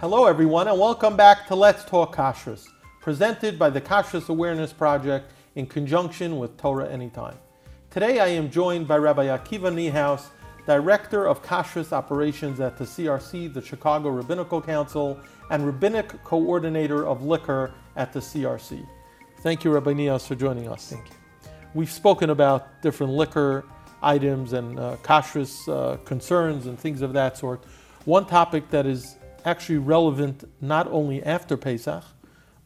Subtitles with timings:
[0.00, 2.68] Hello, everyone, and welcome back to Let's Talk Kashrus,
[3.00, 7.36] presented by the Kashrus Awareness Project in conjunction with Torah Anytime.
[7.90, 10.26] Today, I am joined by Rabbi Akiva Niehaus,
[10.68, 15.18] Director of Kashrus Operations at the CRC, the Chicago Rabbinical Council,
[15.50, 18.86] and Rabbinic Coordinator of Liquor at the CRC.
[19.40, 20.90] Thank you, Rabbi Niehaus, for joining us.
[20.90, 21.16] Thank you.
[21.74, 23.64] We've spoken about different liquor
[24.00, 27.64] items and uh, kashrus uh, concerns and things of that sort.
[28.04, 29.17] One topic that is
[29.48, 32.04] actually relevant not only after Pesach,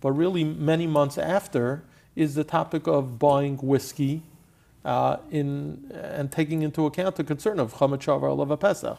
[0.00, 1.84] but really many months after,
[2.16, 4.22] is the topic of buying whiskey
[4.84, 8.98] uh, in and taking into account the concern of Chametz Lava Pesach.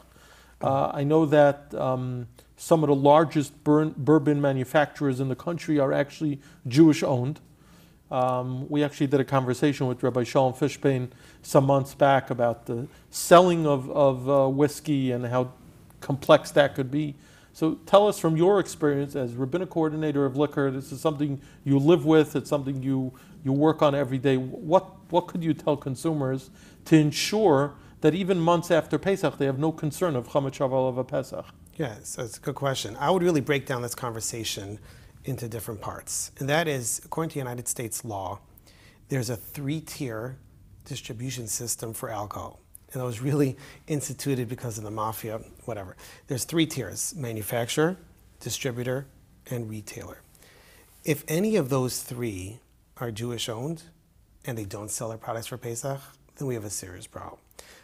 [0.62, 5.92] Uh, I know that um, some of the largest bourbon manufacturers in the country are
[5.92, 7.42] actually Jewish owned.
[8.10, 11.10] Um, we actually did a conversation with Rabbi Shalom Fishbane
[11.42, 15.52] some months back about the selling of, of uh, whiskey and how
[16.00, 17.16] complex that could be.
[17.54, 21.78] So tell us from your experience as rabbinic coordinator of liquor, this is something you
[21.78, 23.14] live with, it's something you,
[23.46, 24.38] you work on every day.
[24.38, 26.50] What, what could you tell consumers
[26.86, 31.04] to ensure that even months after Pesach, they have no concern of Chametz of a
[31.04, 31.46] Pesach?
[31.76, 32.98] Yes, that's a good question.
[33.00, 34.80] I would really break down this conversation
[35.26, 36.32] into different parts.
[36.40, 38.40] And that is, according to United States law,
[39.10, 40.38] there's a three tier
[40.86, 42.63] distribution system for alcohol.
[42.94, 45.98] And that was really instituted because of the mafia, whatever.
[46.28, 47.98] There's three tiers manufacturer,
[48.40, 49.08] distributor,
[49.50, 50.20] and retailer.
[51.04, 52.60] If any of those three
[52.98, 53.84] are Jewish owned
[54.46, 56.00] and they don't sell their products for Pesach,
[56.36, 57.42] then we have a serious problem.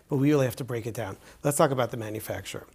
[0.09, 1.17] But we really have to break it down.
[1.43, 2.67] Let's talk about the manufacturer.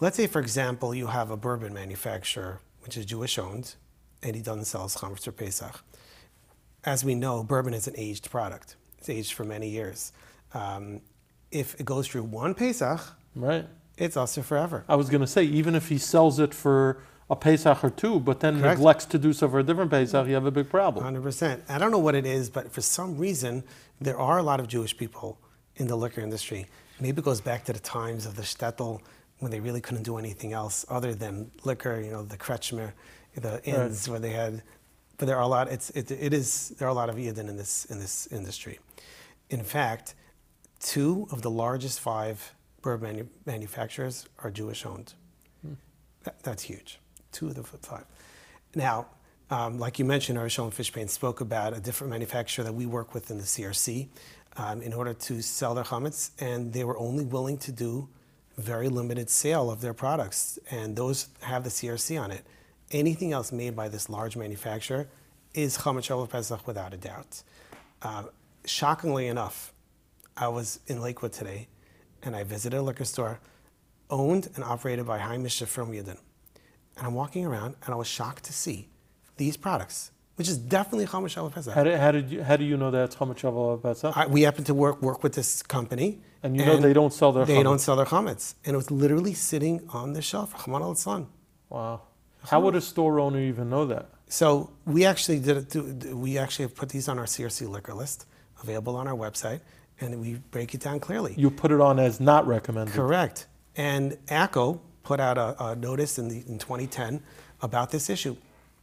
[0.00, 3.74] Let's say, for example, you have a bourbon manufacturer, which is Jewish owned,
[4.22, 5.82] and he doesn't sell his chametz for Pesach.
[6.84, 8.76] As we know, bourbon is an aged product.
[8.98, 10.12] It's aged for many years.
[10.54, 11.00] Um,
[11.50, 13.00] if it goes through one Pesach,
[13.34, 14.84] right, it's also forever.
[14.88, 18.20] I was going to say, even if he sells it for a Pesach or two,
[18.20, 18.78] but then Correct.
[18.78, 21.04] neglects to do so for a different Pesach, you have a big problem.
[21.04, 21.62] 100%.
[21.68, 23.64] I don't know what it is, but for some reason,
[24.00, 25.38] there are a lot of Jewish people
[25.76, 26.66] in the liquor industry.
[27.00, 29.00] Maybe it goes back to the times of the shtetl
[29.40, 32.92] when they really couldn't do anything else other than liquor, you know, the kretschmer,
[33.34, 34.12] the inns right.
[34.12, 34.62] where they had,
[35.18, 37.48] but there are a lot, it's, it, it is, there are a lot of Yidden
[37.48, 38.78] in this, in this industry.
[39.50, 40.14] In fact,
[40.80, 45.14] two of the largest five bourbon manu- manufacturers are Jewish owned.
[45.62, 45.74] Hmm.
[46.24, 46.98] That, that's huge.
[47.32, 48.04] Two of the five.
[48.74, 49.06] Now,
[49.50, 53.14] um, like you mentioned, our Shalom Fishbane spoke about a different manufacturer that we work
[53.14, 54.08] with in the CRC
[54.56, 58.08] um, in order to sell their chametz, and they were only willing to do
[58.58, 62.42] very limited sale of their products, and those have the CRC on it.
[62.90, 65.08] Anything else made by this large manufacturer
[65.54, 67.42] is chametz Pesach without a doubt.
[68.02, 68.24] Uh,
[68.64, 69.72] shockingly enough,
[70.36, 71.68] I was in Lakewood today,
[72.22, 73.40] and I visited a liquor store
[74.10, 76.18] owned and operated by Heimish from Yidden.
[76.96, 78.88] And I'm walking around, and I was shocked to see
[79.36, 81.74] these products, which is definitely Chametz Shalom Pesach.
[81.74, 84.16] How, did, how, did you, how do you know that's Chametz Shalom Pesach?
[84.16, 86.20] I, we happen to work work with this company.
[86.42, 87.62] And you know they don't sell their They chametz.
[87.64, 88.54] don't sell their chametz.
[88.64, 91.26] And it was literally sitting on the shelf, Rachmana litzlan.
[91.70, 92.02] Wow.
[92.44, 94.10] How would a store owner even know that?
[94.28, 96.14] So we actually did it.
[96.14, 98.26] We actually have put these on our CRC liquor list,
[98.62, 99.60] available on our website,
[100.00, 101.34] and we break it down clearly.
[101.36, 102.94] You put it on as not recommended.
[102.94, 103.46] Correct.
[103.76, 107.22] And AKO put out a, a notice in, the, in 2010
[107.62, 108.36] about this issue.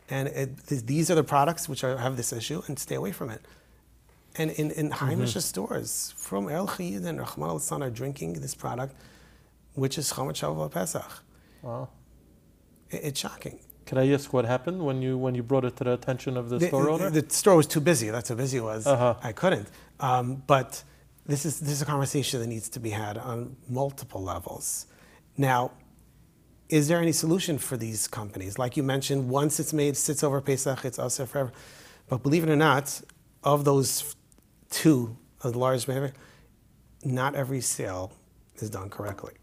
[0.10, 3.30] And it, these are the products which are, have this issue, and stay away from
[3.30, 3.42] it.
[4.36, 5.40] And in, in Heimish mm-hmm.
[5.40, 8.96] stores, from El Chiyid and Rahman al are drinking this product,
[9.74, 11.24] which is Chametz Shalva Pesach.
[11.62, 11.90] Wow.
[12.90, 13.60] It, it's shocking.
[13.86, 16.50] Can I ask what happened when you when you brought it to the attention of
[16.50, 17.10] the, the store owner?
[17.10, 18.10] The, the store was too busy.
[18.10, 18.88] That's how busy it was.
[18.88, 19.16] Uh-huh.
[19.22, 19.68] I couldn't.
[20.00, 20.84] Um, but
[21.26, 24.88] this is this is a conversation that needs to be had on multiple levels.
[25.38, 25.72] Now,
[26.70, 28.58] is there any solution for these companies?
[28.58, 31.52] Like you mentioned, once it's made, sits over Pesach, it's also forever.
[32.10, 33.02] But believe it or not,
[33.44, 34.16] of those
[34.70, 36.20] two of the largest manufacturers,
[37.04, 38.14] not every sale
[38.56, 39.34] is done correctly.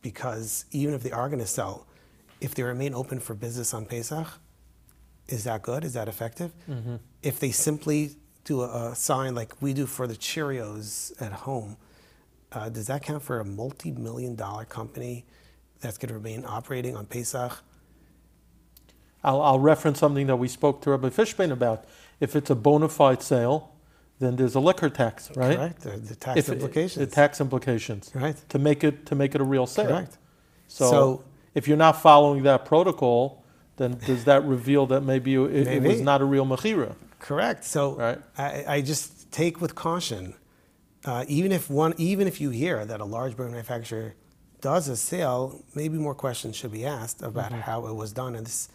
[0.00, 1.86] Because even if they are going to sell,
[2.40, 4.26] if they remain open for business on Pesach,
[5.28, 5.84] is that good?
[5.84, 6.52] Is that effective?
[6.68, 6.96] Mm-hmm.
[7.22, 11.76] If they simply do a, a, sign like we do for the Cheerios at home,
[12.50, 15.24] uh, does that count for a multi million dollar company
[15.80, 17.62] that's going to remain operating on Pesach?
[19.24, 21.84] I'll, I'll, reference something that we spoke to Rabbi Fishbane about.
[22.18, 23.72] If it's a bona fide sale,
[24.18, 25.58] then there's a liquor tax, right?
[25.58, 25.78] Right.
[25.80, 26.96] The, the tax if implications.
[27.02, 28.10] It, the tax implications.
[28.14, 28.36] Right.
[28.48, 29.86] To make it to make it a real sale.
[29.86, 30.18] Correct.
[30.68, 31.24] So, so
[31.54, 33.44] if you're not following that protocol,
[33.76, 36.94] then does that reveal that maybe it, it was not a real mechira?
[37.22, 37.64] Correct.
[37.64, 38.18] So right.
[38.36, 40.34] I, I just take with caution,
[41.04, 44.14] uh, even if one, even if you hear that a large bourbon manufacturer
[44.60, 47.60] does a sale, maybe more questions should be asked about Mm-hmm.
[47.60, 48.68] how it was done, and this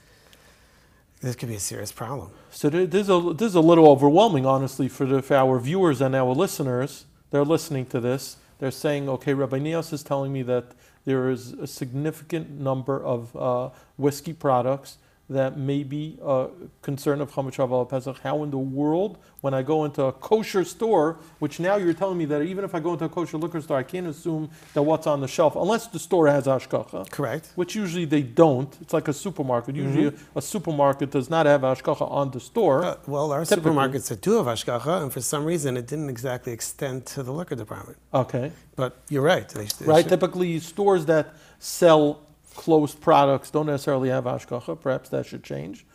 [1.22, 2.30] this could be a serious problem.
[2.52, 6.00] So this is a, this is a little overwhelming, honestly, for, the, for our viewers
[6.00, 7.06] and our listeners.
[7.32, 8.38] They're listening to this.
[8.60, 10.66] They're saying, okay, Rabbi Niehaus is telling me that
[11.06, 14.98] there is a significant number of uh, whiskey products
[15.30, 16.48] that may be a
[16.82, 18.18] concern of Chametz Shavuot Pesach.
[18.20, 22.18] How in the world, when I go into a kosher store, which now you're telling
[22.18, 24.84] me that even if I go into a kosher liquor store, I can't assume that
[24.84, 27.52] what's on the shelf, unless the store has ashkacha, Correct.
[27.56, 28.74] which usually they don't.
[28.82, 29.76] It's like a supermarket.
[29.76, 32.86] Usually a, supermarket does not have ashkacha on the store.
[32.86, 33.72] Uh, well, our Typically.
[33.72, 37.34] supermarkets that do have ashgacha, and for some reason it didn't exactly extend to the
[37.34, 37.98] liquor department.
[38.14, 38.54] Okay.
[38.78, 39.48] But you're right.
[39.50, 40.04] They, they Right?
[40.04, 42.22] should- Typically, stores that sell
[42.58, 44.82] closed products don't necessarily have ashkacha.
[44.82, 45.86] Perhaps that should change.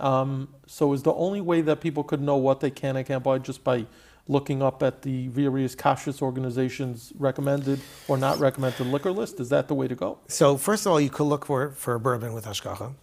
[0.00, 3.22] Um, so, is the only way that people could know what they can and can't
[3.22, 3.86] buy just by
[4.26, 9.38] looking up at the various kashrus organizations recommended or not recommended liquor list?
[9.38, 10.18] Is that the way to go?
[10.28, 12.94] So first of all, you could look for for a bourbon with ashgacha.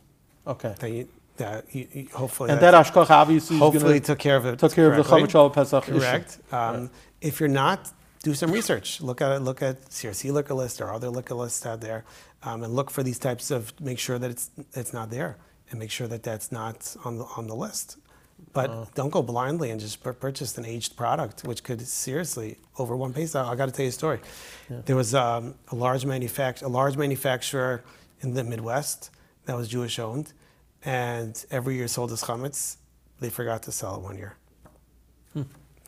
[0.47, 0.73] Okay.
[0.79, 1.07] That you,
[1.37, 4.57] that you, you- hopefully And that ashkacha obviously hopefully took care of it.
[4.59, 5.27] took care of the correctly.
[5.29, 5.99] Shavuot Pesach issue.
[5.99, 6.39] Correct.
[6.51, 6.89] Um,
[7.21, 7.91] If you're not,
[8.23, 9.01] do some research.
[9.01, 9.39] Look at it.
[9.39, 12.03] Look at CRC liquor list or other liquor lists out there,
[12.43, 13.73] um, and look for these types of.
[13.79, 15.37] Make sure that it's it's not there,
[15.69, 17.97] and make sure that that's not on the on the list.
[18.53, 18.85] But Uh-huh.
[18.95, 23.13] don't go blindly and just pur- purchase an aged product, which could seriously over one
[23.13, 23.45] Pesach.
[23.45, 24.19] I got to tell you a story.
[24.85, 27.83] There was um, a large manufact- a large manufacturer
[28.21, 29.11] in the Midwest
[29.45, 30.33] that was Jewish owned,
[30.83, 32.77] and every year sold his chametz.
[33.19, 34.33] They forgot to sell it one year.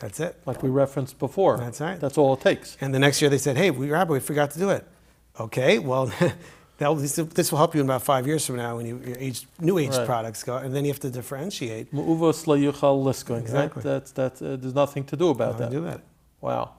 [0.03, 0.35] That's it.
[0.45, 1.57] like we referenced before.
[1.57, 2.00] That's right.
[2.00, 2.77] That's all it takes.
[2.81, 4.85] And the next year they said, "Hey, we Rabbi, we forgot to do it."
[5.39, 6.05] Okay, well,
[6.77, 9.17] that will, this, will help you in about five years from now when you, your
[9.17, 10.05] aged, new aged Right.
[10.05, 11.91] products go, and then you have to differentiate.
[11.94, 13.79] Mu'uvas la yuchal liskoin, Exactly.
[13.79, 13.83] Right?
[13.91, 15.71] That's, that's, uh, there's nothing to do about How that.
[15.71, 16.01] do that?
[16.41, 16.73] Wow.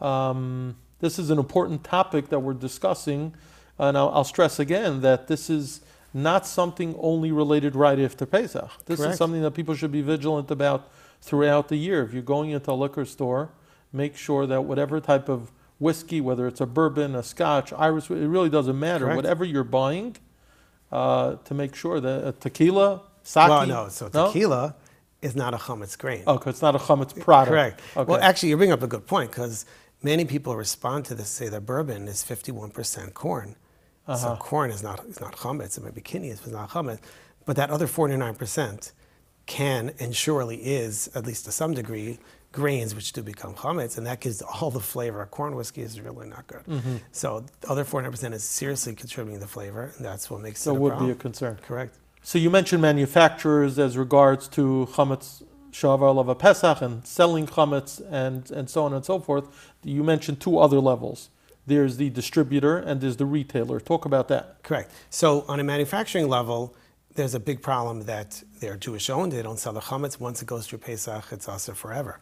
[0.00, 3.34] Um, this is an important topic that we're discussing,
[3.78, 5.80] and I'll, I'll stress again that this is
[6.16, 8.70] not something only related right after Pesach.
[8.86, 10.88] This is something that people should be vigilant about
[11.20, 12.02] throughout the year.
[12.02, 13.50] If you're going into a liquor store,
[13.92, 18.14] make sure that whatever type of whiskey, whether it's a bourbon, a scotch, Irish, it
[18.28, 19.04] really doesn't matter.
[19.04, 19.16] Correct.
[19.16, 20.16] Whatever you're buying,
[20.90, 23.48] uh, to make sure that uh, tequila, sake.
[23.48, 23.88] Well, no.
[23.88, 24.74] So tequila
[25.20, 26.22] is not a chametz grain.
[26.26, 27.50] Oh, 'cause it's not a chametz product.
[27.50, 27.80] Correct.
[27.96, 28.10] Okay.
[28.10, 29.66] Well, actually, you bring up a good point because
[30.02, 31.28] many people respond to this.
[31.28, 33.56] Say that bourbon is 51% corn,
[34.06, 34.36] so Uh-huh.
[34.36, 35.76] corn is not is not chametz.
[35.76, 37.00] It might be kitniyos, it's not chametz,
[37.44, 38.92] but that other 49%
[39.46, 42.18] can and surely is, at least to some degree,
[42.52, 45.24] grains which do become chametz, and that gives all the flavor.
[45.26, 46.64] Corn whiskey is really not good.
[46.64, 46.96] Mm-hmm.
[47.12, 50.76] So the other 49% is seriously contributing the flavor, and that's what makes so it
[50.76, 51.06] a would problem.
[51.08, 51.58] be a concern.
[51.62, 51.94] Correct.
[52.22, 58.50] So you mentioned manufacturers as regards to chametz shavar lava pesach and selling chametz and
[58.50, 59.46] and so on and so forth.
[59.84, 61.28] You mentioned two other levels.
[61.66, 63.80] There's the distributor and there's the retailer.
[63.80, 64.62] Talk about that.
[64.62, 64.92] Correct.
[65.10, 66.74] So on a manufacturing level,
[67.14, 69.32] there's a big problem that they're Jewish owned.
[69.32, 70.20] They don't sell the chametz.
[70.20, 72.20] Once it goes through Pesach, it's also forever.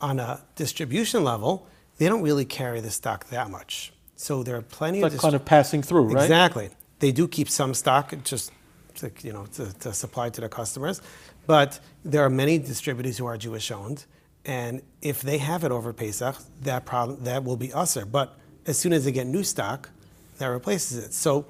[0.00, 1.66] On a distribution level,
[1.98, 3.92] they don't really carry the stock that much.
[4.16, 6.22] So there are plenty It's of like kind of passing through, right?
[6.22, 6.70] Exactly.
[6.98, 8.52] They do keep some stock just
[8.96, 11.00] to, you know, to, to supply to their customers.
[11.46, 14.04] But there are many distributors who are Jewish owned.
[14.44, 18.04] And if they have it over Pesach, that problem that will be usher.
[18.04, 19.90] But as soon as they get new stock,
[20.38, 21.12] that replaces it.
[21.14, 21.46] So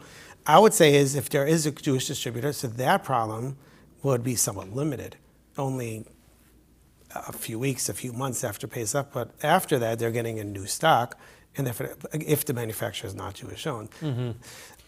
[0.47, 3.57] I would say is if there is a Jewish distributor, so that problem
[4.03, 5.17] would be somewhat limited.
[5.57, 6.05] Only
[7.15, 10.67] a few weeks, a few months after Pesach, but after that, they're getting a new
[10.67, 11.19] stock,
[11.57, 13.91] and if, it, if the manufacturer is not Jewish owned.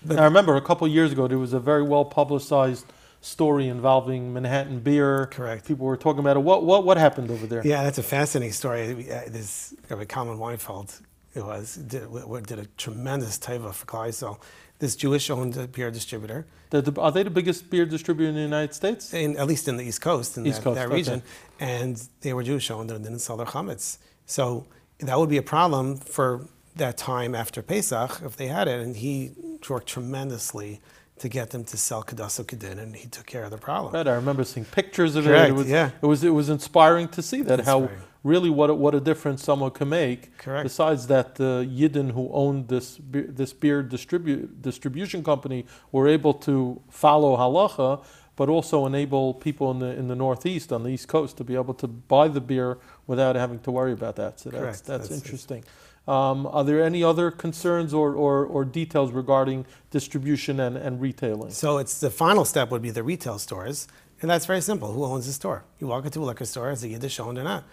[0.06, 2.86] But- I remember a couple years ago there was a very well publicized
[3.20, 5.26] story involving Manhattan beer.
[5.26, 5.66] Correct.
[5.66, 6.40] People were talking about it.
[6.40, 7.62] What what what happened over there?
[7.64, 9.10] Yeah, that's a fascinating story.
[9.10, 9.72] Uh, This
[10.08, 11.00] Kalman Weinfeld,
[11.34, 12.08] it was did,
[12.46, 14.40] did a tremendous taiva for Kleisel.
[14.80, 19.14] This Jewish-owned beer distributor, The- are they the biggest beer distributor in the United States?
[19.14, 20.94] in, at least in the East Coast, in East that, Coast, that okay.
[20.94, 21.22] region,
[21.60, 23.98] and they were Jewish-owned and didn't sell their chametz.
[24.26, 24.66] So
[24.98, 28.80] that would be a problem for that time after Pesach if they had it.
[28.80, 29.30] And he
[29.68, 30.80] worked tremendously
[31.18, 33.94] to get them to sell Kadasso Kedin, and he took care of the problem.
[33.94, 35.28] Right, I remember seeing pictures of it.
[35.30, 35.90] Correct, It was, yeah.
[36.02, 37.88] it was it was inspiring to see that how
[38.24, 40.36] really what a, what a difference someone can make.
[40.38, 40.64] Correct.
[40.64, 46.80] Besides that, the Yidden who owned this this beer distribu- distribution company were able to
[46.90, 48.02] follow halacha,
[48.34, 51.54] but also enable people in the in the Northeast on the East Coast to be
[51.54, 54.40] able to buy the beer without having to worry about that.
[54.40, 54.84] So that's Correct.
[54.86, 55.64] that's, That's- interesting.
[56.06, 61.50] Um, are there any other concerns or, or, or details regarding distribution and, and retailing?
[61.50, 63.88] So it's the final step would be the retail stores,
[64.20, 64.92] and that's very simple.
[64.92, 65.64] Who owns the store?
[65.78, 67.64] You walk into a liquor store, is it Yiddish owned or not?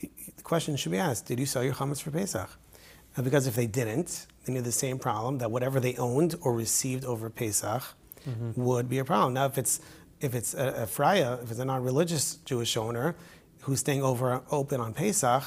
[0.00, 2.50] The question should be asked: Did you sell your chametz for Pesach?
[3.16, 6.34] Uh, because if they didn't, then you have the same problem that whatever they owned
[6.40, 7.82] or received over Pesach
[8.56, 9.34] would be a problem.
[9.34, 9.80] Now, if it's
[10.20, 13.14] if it's a, a if it's a non-religious Jewish owner
[13.62, 15.44] who's staying over open on Pesach,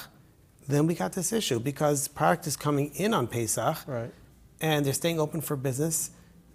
[0.67, 4.12] then we got this issue because product is coming in on Pesach, Right.
[4.62, 6.12] and they're staying open for business.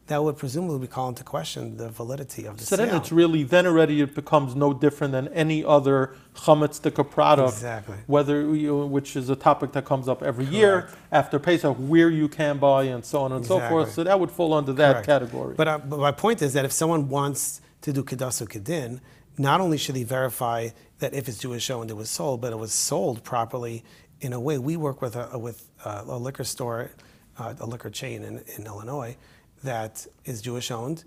[0.06, 2.86] That would presumably be call into question the validity of the So sale.
[2.86, 7.50] then it's really, then already it becomes no different than any other chametzdika product.
[7.52, 7.96] Exactly.
[8.06, 12.26] Whether, you, which is a topic that comes up every year after Pesach, where you
[12.26, 13.92] can buy and so on and so forth.
[13.92, 15.06] So that would fall under that Correct.
[15.06, 15.54] category.
[15.54, 19.00] But, uh, but my point is that if someone wants to do kedasu kedin,
[19.36, 22.58] not only should he verify that if it's Jewish owned, it was sold, but it
[22.58, 23.84] was sold properly
[24.20, 24.58] in a way.
[24.58, 26.90] We work with a with a, a liquor store,
[27.38, 29.16] uh, a liquor chain in, in Illinois,
[29.62, 31.04] that is Jewish owned,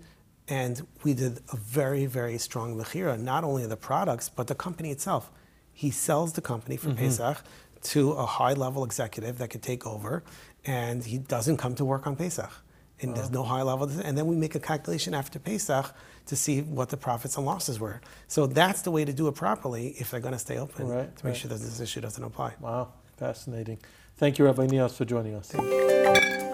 [0.48, 4.54] and we did a very very strong mechira, not only of the products but the
[4.54, 5.30] company itself.
[5.72, 7.42] He sells the company for Pesach
[7.82, 10.22] to a high level executive that could take over,
[10.66, 12.50] and he doesn't come to work on Pesach
[13.02, 13.88] and there's no high level.
[13.88, 15.94] And then we make a calculation after Pesach
[16.26, 18.00] to see what the profits and losses were.
[18.28, 21.16] So that's the way to do it properly if they're going to stay open Right,
[21.16, 21.36] to make right.
[21.40, 22.54] sure that this issue doesn't apply.
[22.60, 23.78] Wow, fascinating.
[24.16, 26.51] Thank you, Rabbi Niehaus, for joining us.